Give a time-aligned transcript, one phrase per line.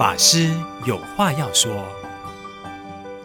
[0.00, 0.50] 法师
[0.86, 1.70] 有话要说，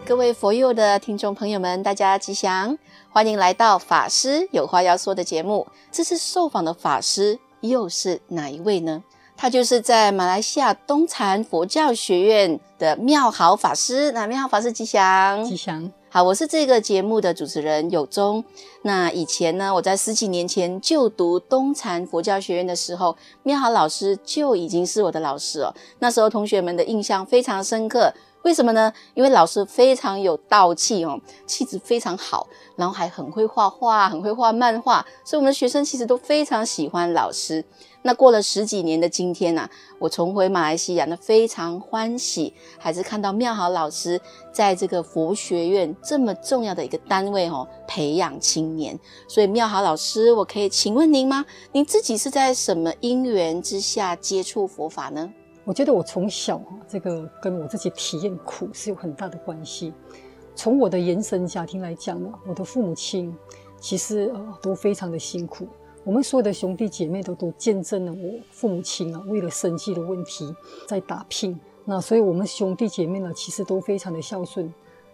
[0.04, 2.76] 各位佛佑的听众朋友们，大家吉祥，
[3.08, 5.66] 欢迎来到法师有话要说的节目。
[5.90, 9.02] 这次受访的法师又是哪一位呢？
[9.38, 14.12] 他就是在马来西亚东禅佛教学院的妙豪法师。
[14.12, 15.90] 那妙豪法师吉祥，吉祥。
[16.16, 18.42] 好，我是这个节目的主持人有宗。
[18.80, 25.74] 那以前呢，我在十几年前就读东禅佛教学院的时候，妙豪老师就已经是我的老师哦。
[25.98, 28.10] 那时候同学们的印象非常深刻。
[28.44, 28.90] 为什么呢？
[29.12, 32.46] 因为老师非常有道气哦，气质非常好，
[32.76, 37.62] 然后还很会画画，很会画漫画，所以我们的学生其实都非常喜欢老师。
[38.06, 44.18] 那过了十几年的今天呢、我重回马来西亚，那非常欢喜，还是看到妙好老师
[44.52, 48.96] 在这个佛学院这么重要的一个单位哦，培养青年。
[49.26, 51.44] 所以妙好老师，我可以请问您吗？
[51.72, 55.28] 您自己是在什么因缘之下接触佛法呢？
[55.64, 59.92] 我觉得我从小哈，这个跟我自己体验苦是有很大的关系。
[60.54, 63.36] 从我的原生家庭来讲呢，我的父母亲
[63.80, 65.66] 其实呃都非常的辛苦。
[66.06, 70.54] 我们所有的兄弟姐妹都都见证了我父母亲啊为了生计的问题
[70.86, 71.58] 在打拼。
[71.84, 74.72] 那所以我们兄弟姐妹呢，其实都非常的孝顺。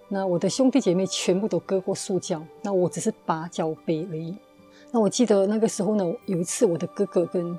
[0.08, 4.36] 那我的兄弟姐妹全部都割过宿教，那我只是把脚背而已。
[4.90, 7.58] 那我记得那个时候呢，有一次我的哥哥跟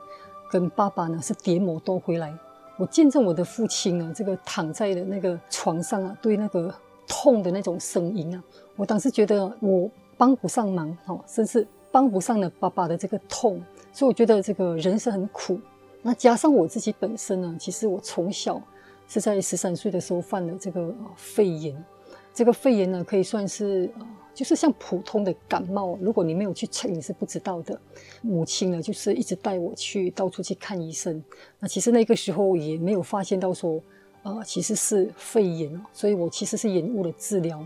[0.51, 2.37] 跟爸爸呢是跌摩托回来。
[2.77, 6.71] 我见证我的父亲啊，这个躺在的那个床上啊，对那个
[7.07, 8.43] 痛的那种声音啊，
[8.75, 15.59] 我当时觉得我帮不上忙，哈，甚至帮不上了爸爸的这个痛，所以我觉得这个人生很苦。
[16.01, 18.59] 那加上我自己本身呢，其实我从小
[19.07, 21.85] 是在十三岁的时候犯了这个肺炎，
[22.33, 23.87] 这个肺炎呢可以算是
[24.33, 27.79] 就是像普通的感冒，如果你没有去测，你是不知道的。
[28.23, 31.23] 母亲呢，就是一直带我去到处去看医生。
[31.59, 33.79] 那其实那个时候也没有发现到说，
[34.23, 37.65] 呃，其实是肺炎，所以我其实是延误了治疗。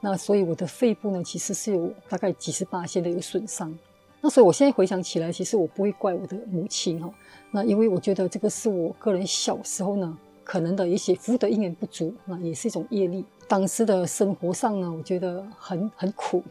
[0.00, 3.76] 那所以我的肺部呢，其实是有大概几十八线的有损伤。
[4.20, 7.12] 那所以我现在回想起来，其实我不会怪我的母亲哈。
[7.50, 13.24] 那因为我觉得这个是我个人小时候呢，可能的一些福德因缘不足，那也是一种业力。
[13.48, 16.42] 当时的生活上呢，我觉得很很苦。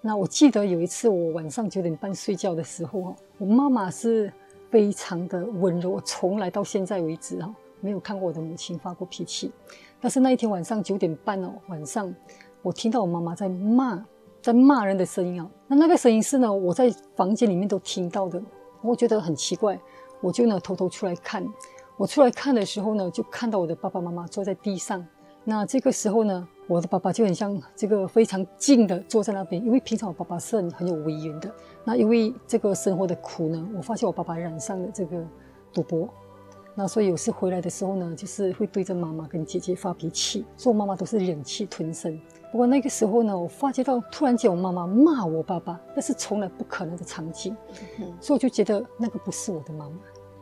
[0.00, 4.32] 那我记得有一次，我晚上九点半睡觉的时候哈，我妈妈是
[4.70, 9.50] 非常的温柔，我从来到现在为止哈，没有看过我的母亲发过脾气。
[10.00, 12.14] 但是那一天晚上九点半哦，晚上
[12.62, 14.04] 我听到我妈妈在骂，
[14.40, 15.50] 在骂人的声音啊。
[15.66, 18.40] 那那个声音是呢，我在房间里面都听到的，
[18.82, 19.78] 我觉得很奇怪，
[20.20, 21.46] 我就呢偷偷出来看。
[21.96, 25.04] 我出来看的时候呢，就看到我的爸爸妈妈坐在地上。
[25.42, 31.52] 那这个时候呢，我的爸爸就很像这个非常静的坐在那边，因为平常我爸爸是很很有威严的。
[31.84, 35.26] 那因为这个生活的苦呢，我发现我爸爸染上了这个
[35.72, 36.08] 赌博，
[36.78, 42.16] 那所以有时回来的时候呢，就是会对着妈妈跟姐姐发脾气，所以我妈妈都是忍气吞声。
[42.52, 47.56] 不过那个时候呢，我发觉到突然间我妈妈骂我爸爸，那是从来不可能的场景，
[48.20, 49.96] 所以我就觉得那个不是我的妈妈。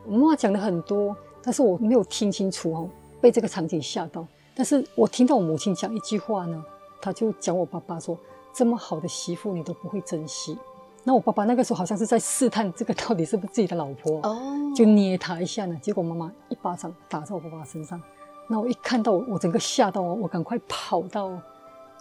[0.05, 2.89] 我妈妈讲了很多，但是我没有听清楚哦，
[3.19, 4.23] 被这个场景吓到。
[4.55, 6.63] 但是我听到我母亲讲一句话呢，
[7.01, 8.15] 她就讲我爸爸说
[8.53, 10.55] ：“这么好的媳妇你都不会珍惜。”
[11.03, 15.77] 那我爸爸那个时候好像是在试探这个到底是不是自己的老婆哦，就捏他一下呢。
[15.81, 18.01] 结果妈妈一巴掌打在我爸爸身上。
[18.49, 21.31] 那我一看到我整个吓到我，我赶快跑到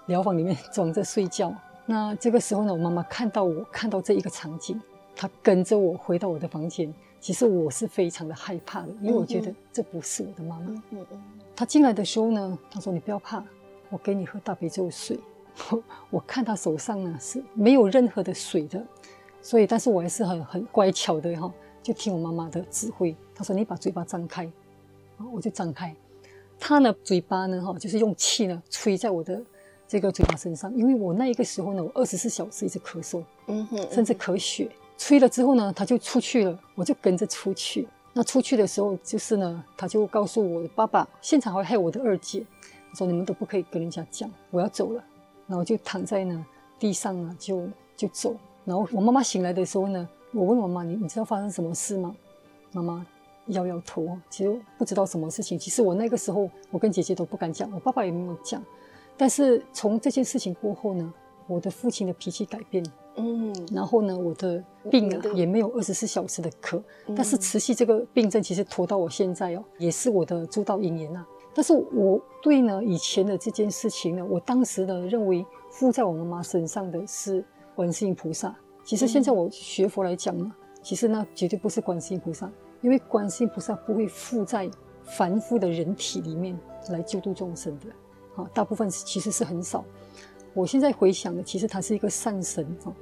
[0.06, 1.54] 疗房里面 装着睡觉。
[1.86, 4.80] 那这个时候呢，我妈妈看到我看到这一个场景，
[5.14, 6.92] 她跟着我回到我的房间。
[7.20, 10.66] 其实我是非常的害怕的，因为我觉得这不是我的妈妈。
[10.90, 11.22] 嗯嗯。
[11.54, 13.42] 她进来的时候呢，她说：“你不要怕，
[13.90, 15.18] 我给你喝大杯粥水。”
[16.10, 18.84] 我看他手上呢是没有任何的水的，
[19.42, 21.52] 所以但是我还是很很乖巧的哈，
[21.82, 23.14] 就听我妈妈的指挥。
[23.34, 24.50] 他说：“你把嘴巴张开。”
[25.32, 25.94] 我就张开。
[26.58, 29.42] 他呢嘴巴呢哈，就是用气呢吹在我的
[29.88, 34.70] 这个嘴巴身上，因为我那一个时候呢，我二十四小时一直咳嗽，嗯哼，甚至咳血。
[34.98, 37.86] 吹了之后呢，他就出去了，我就跟着出去。
[38.14, 42.44] 那出去的时候，就是呢，他就告诉我的爸爸，现场还还有我的二姐，
[42.94, 45.04] 说你们都不可以跟人家讲，我要走了。
[45.46, 46.46] 然后就躺在呢
[46.78, 48.34] 地上啊，就就走。
[48.64, 52.14] 然后我妈妈醒来的时候呢，我问我妈，你你知道发生什么事吗？
[52.72, 53.06] 妈妈
[53.46, 55.58] 摇摇头，其实不知道什么事情。
[55.58, 58.62] 其实我那个时候，我跟姐姐都不敢讲，我爸爸也没有讲。
[59.16, 61.14] 但是从这件事情过后呢，
[61.46, 62.84] 我的父亲的脾气改变。
[63.18, 71.24] 嗯，然后呢，我的病啊也没有二十四小时的咳，嗯、但是持续这个病症其实拖到我现在哦，也是我的诸道因缘呐。
[71.56, 77.42] 但是我对呢以前的这件事情呢，我当时呢认为附在我妈妈身上的是
[77.74, 78.54] 观世音菩萨。
[78.84, 84.70] 其实现在我学佛来讲呢，嗯、其实那绝对不是观世音菩萨，因为观世音菩萨不会附在
[85.02, 86.54] 凡夫的人体里面
[86.90, 87.86] 来救度众生的。
[88.36, 89.82] 啊，大部分其实是很少。
[90.52, 92.92] 我现在回想的，其实他是一个善神啊，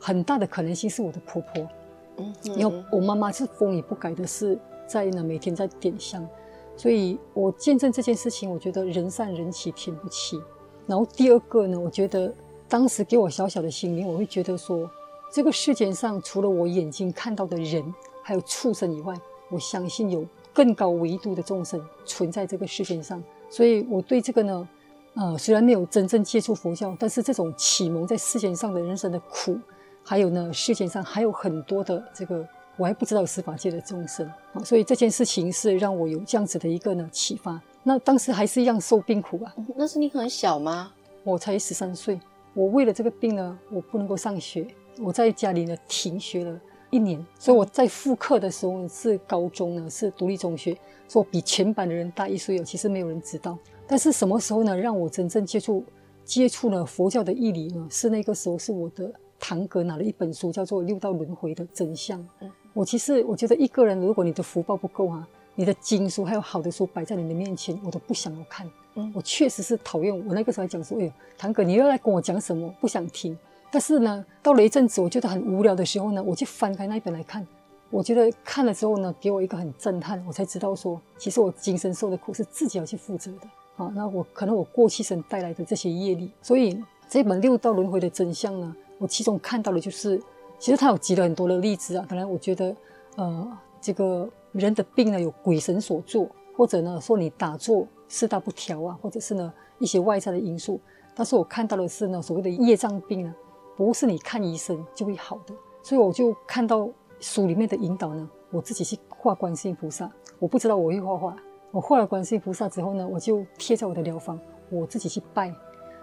[0.00, 1.68] 很大的可能性是我的婆婆。
[2.16, 4.58] 嗯，因为我妈妈是风雨不改的，是
[4.88, 6.28] 在呢每天在点香，
[6.76, 10.40] 所以我见证这件事情，我觉得人善人欺天不欺。
[10.86, 12.34] 然后第二个呢，我觉得
[12.68, 14.90] 当时给我小小的心灵，我会觉得说，
[15.30, 19.14] 这个世界上除了我眼睛看到的人，还有畜生以外，
[19.48, 23.22] 我相信有更高维度的众生存在这个世界上。
[23.48, 24.68] 所以我对这个呢，
[25.14, 29.56] 呃，虽然没有真正接触佛教，但是这种启蒙在世间上的人生的苦，
[30.02, 32.46] 还有呢，世间上还有很多的这个
[32.76, 37.60] 我还不知道司法界的众生啊，所以这件事情是让我有这样子的一个呢启发。
[37.82, 39.54] 那当时还是一样受病苦啊。
[39.76, 40.92] 那是你很小吗？
[41.24, 42.18] 我才十三岁。
[42.54, 44.66] 我为了这个病呢，我不能够上学，
[45.00, 46.60] 我在家里呢停学了
[46.90, 47.24] 一年。
[47.38, 50.76] 所以我在复课的时候是高中呢，是独立中学。
[51.08, 53.58] 说比全班的人大一岁哦，其实没有人知道。
[53.86, 55.84] 但是什么时候呢，让我真正接触
[56.24, 57.86] 接触了佛教的义理呢？
[57.90, 62.18] 是那个时候，是我的堂哥拿了一本书，叫做《六道轮回的真相》。
[62.40, 68.70] 嗯，我其实我觉得一个人，如果你的福报不够啊，你的经书还有好的书摆在你的面前，我都不想要看。
[68.94, 70.14] 嗯，我确实是讨厌。
[70.26, 72.74] 我那个时候还讲说，哎呦，堂哥，你又来跟我讲什么？
[72.80, 73.38] 不想听。
[73.70, 77.46] 但是呢，到了一阵子，我觉得很无聊的时候呢，我就翻开那一本来看。
[77.90, 83.46] 我觉得看了之后呢，给我一个很震撼，我才知道说，其实我今生受的苦是自己要去负责的
[83.76, 83.90] 啊。
[83.94, 90.18] 那我可能我过去生带来的这些业力，所以这本六道轮回的真相呢，我其中看到的就是，
[90.62, 92.06] 其实他有举了很多的例子啊。
[92.08, 92.76] 本来我觉得，
[93.16, 100.80] 呃，这个人的病呢有鬼神所作，或者呢说你打坐四大不调啊，或者是呢一些外在的因素。
[101.16, 103.34] 但是我看到的是呢，所谓的业障病呢，
[103.76, 105.52] 不是你看医生就会好的。
[105.82, 106.88] 所以我就看到。
[107.24, 110.10] 书里面的引导呢，我自己去画观世音菩萨。
[110.40, 111.36] 我不知道我会画画，
[111.70, 114.36] 我画了观世音菩萨之后呢，我就贴在我的疗房，
[114.70, 115.54] 我自己去拜。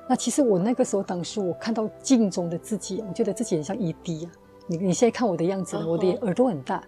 [0.07, 4.31] 那其实我那个时候，当时我看到镜中的自己，我觉得自己很像一滴啊。
[4.69, 6.83] 你你现在看我的样子呢，我的耳朵很大。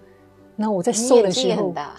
[0.55, 1.95] 那我在瘦的时候，啊，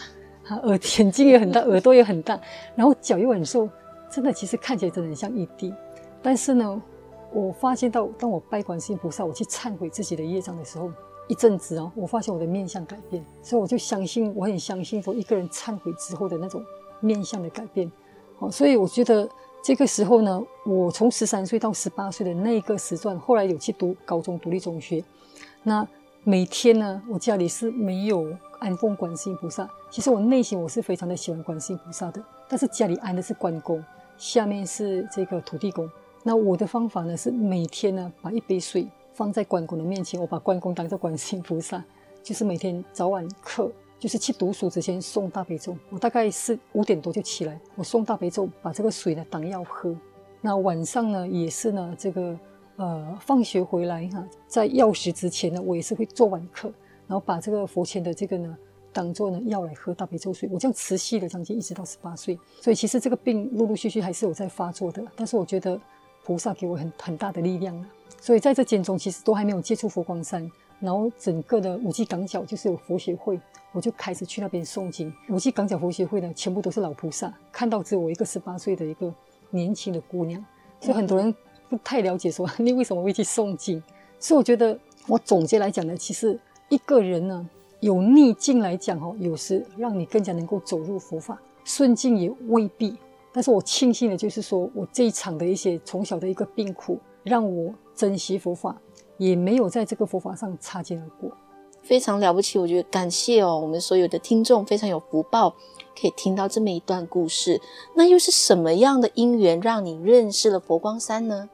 [0.62, 2.40] 耳眼睛也很大，耳朵也很大，
[2.76, 3.68] 然后脚又很瘦，
[4.08, 5.74] 真的其实看起来真的很像一滴。
[6.22, 6.82] 但是呢，
[7.32, 10.90] 我发现到当我拜观世音菩萨，我去忏悔自己的业障的时候。
[11.28, 16.62] 一阵子啊，我发现我的面相改变，所以我就相信，我很相信说一个人忏悔之后的那种
[17.00, 17.90] 面相的改变。
[18.38, 19.26] 好，所以我觉得
[19.62, 25.02] 这个时候呢，我从十三岁到十八岁的那个时段，后来有去读高中独立中学。
[25.62, 25.86] 那
[26.24, 28.26] 每天呢，我家里是没有
[28.58, 29.68] 安奉观世音菩萨。
[29.88, 33.82] 其实我内心我是非常的喜欢观世音菩萨的，但是家里安的是关公，
[34.16, 35.88] 下面是这个土地公。
[36.24, 38.88] 那我的方法呢，是每天呢把一杯水。
[39.14, 41.84] 放在关公的面前，我把关公当做观世音菩萨，
[42.22, 43.70] 就是每天早晚刻，
[44.02, 45.76] 就是去读书之前送大悲咒。
[45.88, 49.94] 我大概是五点多就起来，我送大悲咒，把这个水呢当药喝。
[50.40, 52.36] 那晚上呢也是呢，这个
[52.74, 56.66] 呃放学回来哈，在药食之前呢，我也是会做完课，
[57.06, 58.58] 然后把这个佛前的这个呢
[58.92, 60.48] 当做呢药来喝大悲咒水。
[60.52, 65.80] 我这样持续了将近一直到十八岁，所以其实这个病陆陆续续还是有在发作的，但是我觉得
[66.24, 67.86] 菩萨给我很很大的力量。
[68.20, 70.50] 所以在这间中，其实都还没有接触佛光山，
[70.82, 75.14] 然后整个的五济港角就是有佛学会，我就开始去那边诵经。
[75.28, 79.14] 五济港角佛学会呢，全部都是老菩萨，看到只有我一个十八岁的一个
[79.50, 80.44] 年轻的姑娘，
[80.80, 81.32] 所以很多人
[81.68, 83.80] 不太了解说你为什么会去诵经。
[84.18, 86.36] 所以我觉得我总结来讲呢，其实
[86.68, 87.48] 一个人呢，
[87.78, 92.98] 有逆境来讲哦，有时让你更加能够走入佛法，顺境也未必。
[93.32, 97.72] 但是我庆幸的就是说我这一场的一些从小的一个病苦，让我。
[97.94, 98.74] 珍惜佛法，
[99.22, 101.30] 也没有在这个佛法上擦肩而过，
[101.80, 102.58] 非常了不起。
[102.58, 105.50] 我觉得感谢哦，我们所有的听众非常有福报，
[106.00, 107.60] 可以听到这么一段故事。
[107.94, 111.48] 那又是什么样的因缘让你认识了佛光山呢？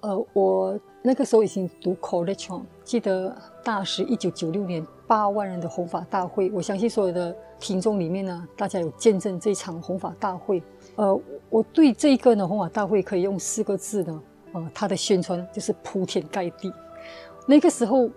[0.00, 10.62] 呃，我那个时候已经读 college，记得大师一九九六年八万人的弘法大会，我相信所有的听众里面呢，大家有见证这场弘法大会。
[10.96, 14.22] 呃，我对这一个呢弘法大会可以用四个字呢。
[14.52, 16.70] 呃，他的宣传就是铺天盖地。
[17.46, 18.08] 那个时候，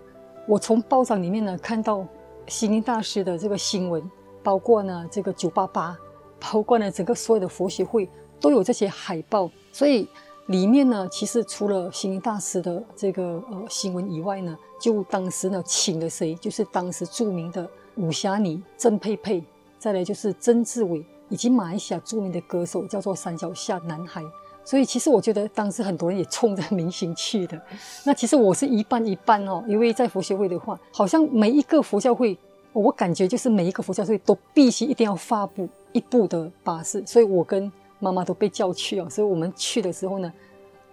[0.46, 2.06] 我从报章里面呢看到
[2.46, 4.10] 星云大师的这个新闻，
[4.42, 5.94] 包括呢这个九八八，
[6.40, 8.08] 包括呢整个所有的佛学会
[8.40, 9.50] 都有这些海报。
[9.70, 10.08] 所以
[10.46, 19.44] 里面呢，其实除了星云大师的这个呃新闻以外呢，就当时呢请了谁，就是当时著名的武侠女曾佩佩，
[19.78, 24.24] 再来就是曾志伟，以及马来西亚著名的歌手叫做山脚下男孩。
[24.68, 27.58] 所以其实我觉得当时很多人也冲着明星去的，
[28.04, 32.36] 那其实我是一半一半哦，因为在佛学会的话，好像每一个佛教会，
[32.74, 39.08] 我感觉就是每一个佛教会都必须一定要发布一部的巴士，所以我跟妈妈都被叫去哦。
[39.08, 40.30] 所以我们去的时候呢，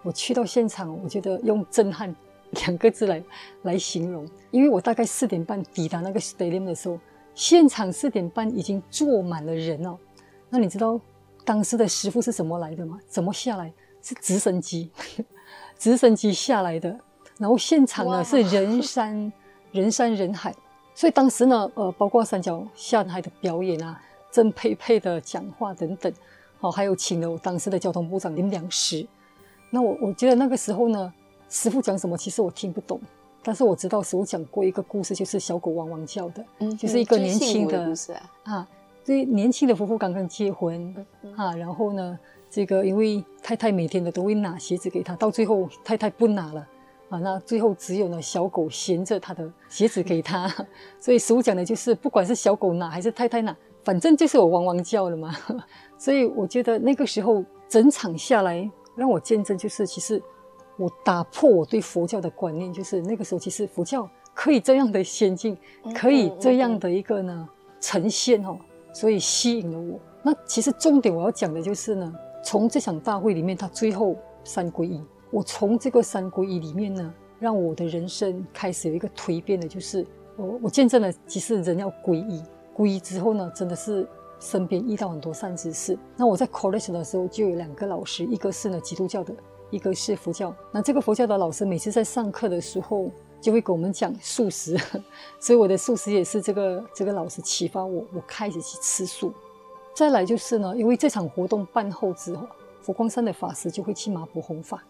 [0.03, 2.15] 我去到现场，我觉得用震撼
[2.51, 3.21] 两个字来
[3.63, 6.97] 来形容，因为我大概四点半抵达那个 stadium 的时候，
[7.33, 9.97] 现场四点半已经坐满了人了。
[10.49, 10.97] 那你知道
[11.45, 12.99] 当时的师父是怎么来的吗？
[13.07, 13.71] 怎么下来？
[14.01, 14.91] 是直升机，
[15.79, 16.95] 直升机下来的。
[17.37, 19.31] 然后现场呢是人山
[19.71, 20.53] 人山人海，
[20.93, 26.13] 所以当时呢，呃，包括三脚下台的表演啊，郑佩佩的讲话等等，
[26.59, 29.05] 哦，还有请了我当时的交通部长林良实。
[29.69, 31.13] 那我我觉得那个时候呢，
[31.49, 33.01] 师傅讲什么，其实我听不懂，
[33.43, 38.67] 但是我知道师傅讲过一个故事，就是小狗汪汪叫的，嗯，就是一个年轻的，的啊，
[39.05, 42.19] 所以年轻的夫妇刚刚结婚，嗯、啊，然后呢，
[42.49, 46.67] 这个因为太太每天的都会拿鞋子给他，到最后太太不拿了。
[47.09, 50.51] 啊，那最后只有呢小狗衔着他的鞋子给他，
[50.99, 55.31] 所以师父讲的就是，不管是小狗拿还是太太拿，反正就是我汪汪叫了嘛。
[55.99, 60.19] 所以我觉得那个时候整场下来，让我见证就是，其实
[60.77, 65.55] 我打破我对佛教的观念，就是那个时候其实佛教可以这样的先进，
[65.93, 67.47] 可以这样的一个呢
[67.79, 68.57] 呈现哦，
[68.95, 69.99] 所以吸引了我。
[70.23, 75.03] 那其实重点我要讲的就是呢，从这场大会里面，他最后三皈依。
[75.31, 82.41] 我从这个三皈依里面呢，让我的人生开始有一个蜕变的，就是我我见证了，其实人要皈依，
[82.73, 84.07] 皈依之后呢，真的是
[84.39, 85.97] 身边遇到很多善知识。
[86.15, 89.35] 那我在 college 的时候就有两个老师，一个是呢基督教的，
[89.71, 90.55] 一个是佛教。
[90.71, 93.11] 那这个佛教的老师每次在上课的时候
[93.45, 94.75] 就会跟我们讲素食，
[95.39, 99.31] 所以我的素食也是这个这个老师启发我，我开始去吃素。
[99.93, 102.47] 再来就是呢，因为这场活动办后之后，
[102.81, 104.83] 佛光山的法师就会去麻婆弘法。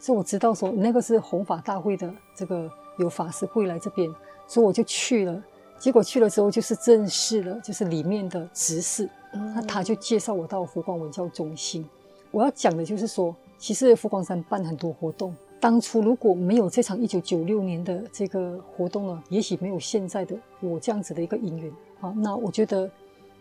[0.00, 4.12] 所以我知道说那个是弘法大会的这个有法师会来这边，
[4.48, 5.40] 所以我就去了。
[5.78, 11.88] 结果去了之后就是正式了，就是里面的执事，那他就介绍我到佛光文教中心。
[12.32, 21.70] 我要讲的就是说，其实佛光山办很多活动，当初如果没有这场一九九六年的这个活动呢，也许没有现在的我这样子的一个因缘。
[22.00, 22.90] 啊，那我觉得，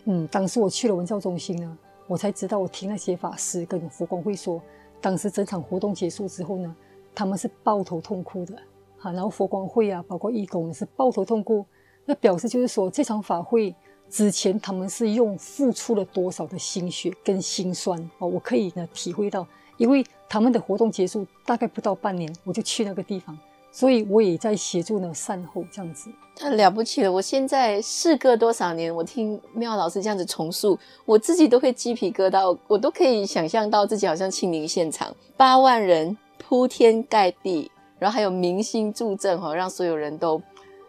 [0.04, 4.62] 嗯，当时我去了文教中心呢，我才知道我听那些法师跟佛光会说。
[5.02, 6.76] 当时整场活动结束之后呢，
[7.16, 8.54] 他们是抱头痛哭的，
[8.98, 11.66] 哈，然后佛光会啊，包括义工是抱头痛哭，
[12.04, 13.74] 那表示就是说这场法会
[14.10, 19.48] 之前他们是用付出了多少的心血跟心酸哦，我可以呢体会到，
[19.80, 23.36] 因为他们的活动结束大概不到半年，我就去那个地方。
[23.72, 27.12] 所以我也在协助呢善后这样子，太了不起了！
[27.12, 37.70] 我现在事隔多少年，我听妙老师这样子重述，我自己都会鸡皮疙瘩，我都可以想象到自己好像亲临现场，八万人铺天盖地，
[38.00, 40.42] 然后还有明星助阵哈，让所有人都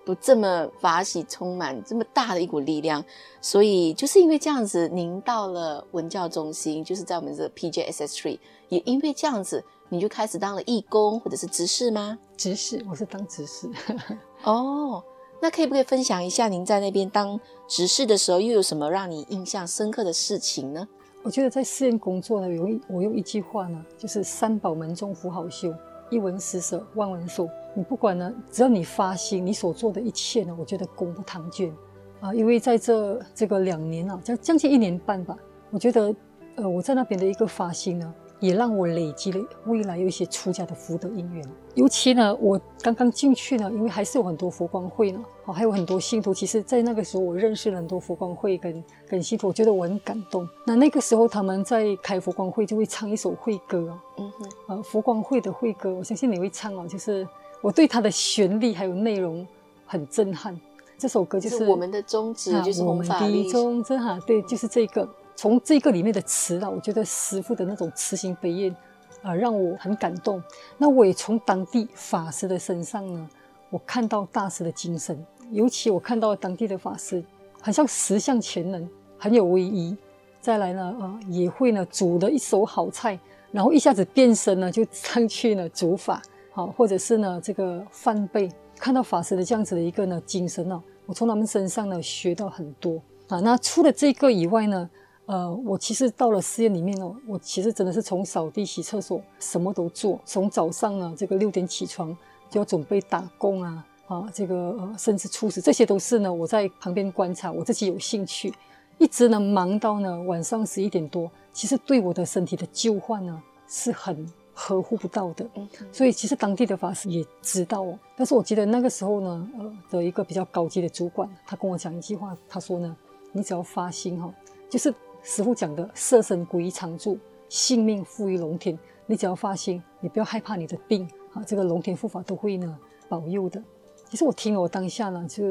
[0.07, 3.05] 都这么法喜充满，这么大的一股力量。
[3.43, 8.39] 所以就是因为这样子，您到了文教中心，就是在我们这个 PJSS3，
[8.71, 9.63] 也因为这样子。
[9.93, 12.17] 你就开始当了义工或者是执事吗？
[12.37, 13.69] 执事，我是当执事。
[14.47, 15.03] 哦，
[15.43, 20.87] 那可以不可以分享一下您在那边当执事的时候，又有什么让你印象深刻的事情呢？
[21.25, 25.75] 我觉得在寺院工作呢，有一我用一句话呢，就是三宝门中福好修，
[26.09, 27.49] 一文施舍，万文受。
[27.75, 31.75] 你不管呢，只要你发心，你所做的一切呢，我觉得功不唐捐
[32.21, 32.33] 啊。
[32.33, 35.37] 因为在这这个两年啊，将将近一年半吧，
[35.73, 36.15] 我觉得
[36.55, 38.15] 呃，我在那边的一个发心呢。
[38.41, 41.47] 也让我累积了未来有一些出家的福德因缘。
[41.75, 46.35] 尤其呢，我刚刚进去呢，因为还是有很多佛光会呢，哦，还有很多信徒。
[46.35, 50.49] 其实，在那个时候，我认识了很多佛光会跟跟信徒，我觉得我很感动。
[50.67, 56.87] 那那个时候，他们在开佛光会就会唱一首会歌哦，嗯哼，呃，佛光会的会歌，我相信你会唱哦。
[56.89, 57.27] 就是
[57.61, 59.47] 我对它的旋律还有内容
[59.87, 60.59] 很震撼。
[60.99, 65.09] 这首歌就是，是我们的宗旨，就是弘法的宗旨哈，对，就是这个。
[65.41, 68.77] 从这个里面的词啊，我觉得师父的那种慈心悲愿
[69.23, 70.43] 啊，让我很感动。
[70.77, 73.27] 那我也从当地法师的身上呢，
[73.71, 75.19] 我看到大师的精神。
[75.51, 77.25] 尤其我看到当地的法师，
[77.59, 79.97] 很像十项全能，很有威仪。
[80.43, 83.19] 再来呢，啊，也会呢煮的一手好菜，
[83.51, 86.21] 然后一下子变身呢，就上去呢煮法，
[86.53, 88.47] 好，或者是呢这个梵呗。
[88.77, 93.41] 看到法师的这样子的一个呢精神呢，我从他们身上呢学到很多啊。
[93.41, 94.91] 那除了这个以外呢，
[95.31, 100.19] 呃，我其实到了寺院里面哦，我其实真的是从扫地、洗厕所什么都做。
[100.25, 102.11] 从早上呢，这个六点起床
[102.51, 108.53] 就要准备打工啊，啊，这个呃，甚至出食，这些都是呢我在旁边观察，我自己有兴趣，
[108.99, 111.31] 一直呢忙到呢晚上十一点多。
[111.53, 115.49] 其实对我的身体的救换呢是很呵护不到的，
[115.93, 117.97] 所以其实当地的法师也知道哦。
[118.17, 122.97] 但是我记得那个时候呢，呃的一个比较高级的主管，他跟我讲一句话，他说呢，
[123.31, 124.29] 你只要发心哈，
[124.69, 124.93] 就是。
[125.23, 133.63] 师父讲的“色身归于常住，性命付于龙天”，你只要发心，你不要害怕你的病啊，这个龙天护法都会呢保佑的。
[134.09, 135.45] 其实我听了，我当下呢，就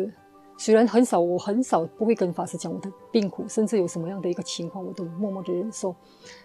[0.57, 5.95] 虽然很少，我很少不会跟法师讲我的病苦，甚至有什么样的一个情况，我都默默的忍受。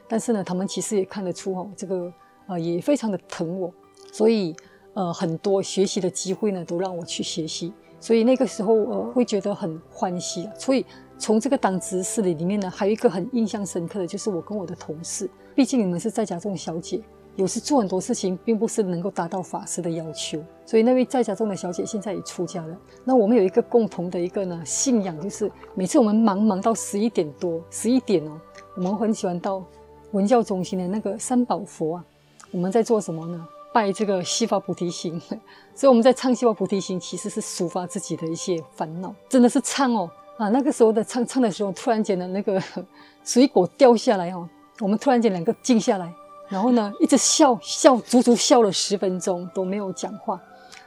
[0.06, 2.12] 但是呢，他们其实也看得出哈，这个
[2.46, 3.72] 呃也非常的疼我，
[4.12, 4.54] 所以
[4.92, 7.72] 呃很多学习的机会呢，都让我去学习。
[7.98, 10.48] 所以那个时候呃会觉得很欢喜。
[10.56, 10.84] 所以
[11.18, 17.00] 从这个当执事的里面呢，还有一个很印象深刻的就是我跟我的同事，毕竟你们是在家中小姐，
[17.36, 20.42] 有时做很多事情并不是能够达到法师的要求。
[20.66, 22.76] 所以那位在家中的小姐现在也出家了。
[23.04, 28.40] 那我们有一个共同的一个呢信仰，就是每次我们忙忙到十一点多、十一点哦，
[28.76, 29.64] 我们很喜欢到
[30.12, 32.04] 文教中心的那个三宝佛啊，
[32.50, 33.46] 我们在做什么呢？
[33.72, 35.20] 拜这个西法菩提心，
[35.74, 40.48] 所以我们在唱西法菩提心，其实是抒发自己的一些烦恼，真的是唱哦啊！
[40.48, 42.60] 那个时候的唱唱的时候，突然间的那个
[43.24, 44.48] 水果掉下来哦，
[44.80, 46.12] 我们突然间两个静下来，
[46.48, 50.40] 然后呢一直笑笑，足足笑了十分钟都没有讲话，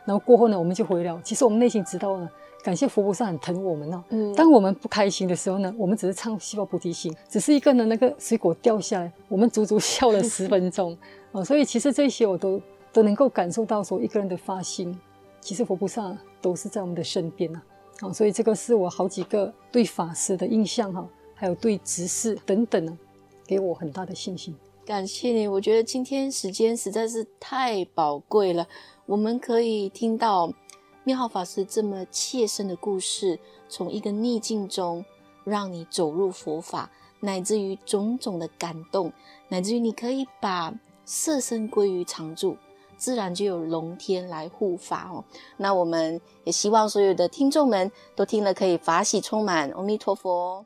[0.06, 1.20] 然后过后呢我们就回了。
[1.24, 2.30] 其实我们内心知道呢，
[2.64, 4.04] 感谢佛菩萨很疼我们哦。
[4.10, 10.98] 嗯，当我们不开心的时候呢，我们只是唱西方菩提心，只是一个呢那个水果掉下来，我们足足笑了十分钟
[11.32, 11.44] 哦。
[11.44, 12.62] 所以其实这些我都。
[12.94, 14.98] 都能够感受到说一个人的发心，
[15.40, 17.62] 其实佛菩萨都是在我们的身边呐，
[18.00, 22.98] 啊，所以这个是我好几个对法师的印象哈，还有对执事等等呢，
[23.46, 24.56] 给我很大的信心。
[24.86, 28.68] 感谢你，我觉得今天时间实在是太宝贵了，
[29.06, 30.54] 我们可以听到
[31.04, 35.04] 妙浩法师这么切身的故事，从一个逆境中
[35.44, 36.90] 让你走入佛法，
[37.20, 39.12] 乃至于种种的感动，
[39.50, 40.74] 乃至于你可以把
[41.04, 42.56] 色身归于常住。
[42.98, 45.24] 自然就有龙天来护法哦。
[45.58, 49.70] 那我们也希望所有的听众们都听了可以法喜充满。
[49.72, 50.66] 阿弥陀佛。